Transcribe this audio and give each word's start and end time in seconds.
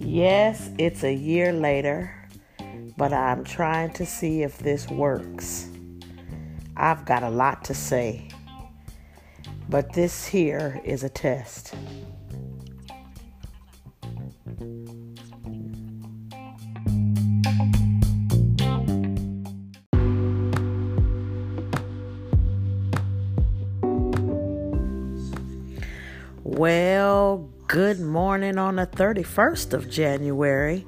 Yes, 0.00 0.70
it's 0.78 1.04
a 1.04 1.12
year 1.12 1.52
later, 1.52 2.12
but 2.96 3.12
I'm 3.12 3.44
trying 3.44 3.92
to 3.92 4.04
see 4.04 4.42
if 4.42 4.58
this 4.58 4.88
works. 4.88 5.68
I've 6.76 7.04
got 7.04 7.22
a 7.22 7.30
lot 7.30 7.64
to 7.66 7.74
say, 7.74 8.28
but 9.68 9.92
this 9.92 10.26
here 10.26 10.80
is 10.84 11.04
a 11.04 11.08
test. 11.08 11.74
Well, 26.50 27.46
good 27.66 28.00
morning 28.00 28.56
on 28.56 28.76
the 28.76 28.86
31st 28.86 29.74
of 29.74 29.90
January. 29.90 30.86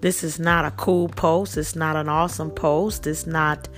This 0.00 0.24
is 0.24 0.40
not 0.40 0.64
a 0.64 0.70
cool 0.70 1.08
post. 1.10 1.58
It's 1.58 1.76
not 1.76 1.94
an 1.94 2.08
awesome 2.08 2.50
post. 2.50 3.06
It's 3.06 3.26
not 3.26 3.68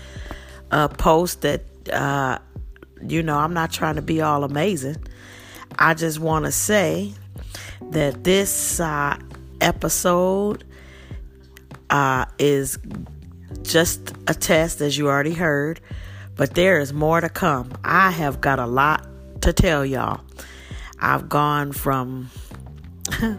a 0.70 0.88
post 0.88 1.42
that, 1.42 1.62
uh, 1.92 2.38
you 3.04 3.24
know, 3.24 3.36
I'm 3.38 3.52
not 3.52 3.72
trying 3.72 3.96
to 3.96 4.02
be 4.02 4.22
all 4.22 4.44
amazing. 4.44 4.98
I 5.76 5.94
just 5.94 6.20
want 6.20 6.44
to 6.44 6.52
say 6.52 7.12
that 7.90 8.22
this 8.22 8.78
uh, 8.78 9.18
episode 9.60 10.62
uh, 11.90 12.26
is 12.38 12.78
just 13.62 14.12
a 14.28 14.34
test, 14.34 14.80
as 14.80 14.96
you 14.96 15.08
already 15.08 15.34
heard, 15.34 15.80
but 16.36 16.54
there 16.54 16.78
is 16.78 16.92
more 16.92 17.20
to 17.20 17.28
come. 17.28 17.72
I 17.82 18.12
have 18.12 18.40
got 18.40 18.60
a 18.60 18.66
lot 18.66 19.04
to 19.40 19.52
tell 19.52 19.84
y'all. 19.84 20.20
I've 20.98 21.28
gone 21.28 21.72
from 21.72 22.30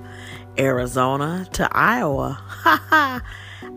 Arizona 0.58 1.48
to 1.54 1.70
Iowa. 1.72 2.42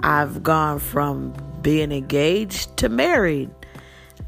I've 0.00 0.42
gone 0.42 0.78
from 0.78 1.34
being 1.62 1.92
engaged 1.92 2.76
to 2.78 2.88
married. 2.88 3.50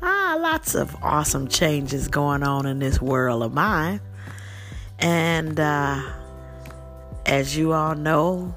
Ah, 0.03 0.37
lots 0.41 0.75
of 0.75 0.97
awesome 1.03 1.49
changes 1.49 2.09
going 2.09 2.43
on 2.43 2.67
in 2.67 2.79
this 2.79 3.01
world 3.01 3.43
of 3.43 3.53
mine. 3.53 4.01
And 4.99 5.59
uh, 5.61 6.03
as 7.27 7.57
you 7.57 7.73
all 7.73 7.95
know, 7.95 8.55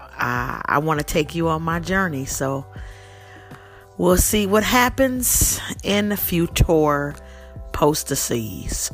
uh, 0.00 0.60
I 0.64 0.78
want 0.78 1.00
to 1.00 1.04
take 1.04 1.34
you 1.34 1.48
on 1.48 1.62
my 1.62 1.80
journey. 1.80 2.24
So 2.24 2.66
we'll 3.98 4.16
see 4.16 4.46
what 4.46 4.64
happens 4.64 5.60
in 5.82 6.08
the 6.10 6.16
future 6.16 7.14
post 7.72 8.08
the 8.08 8.16
seas. 8.16 8.90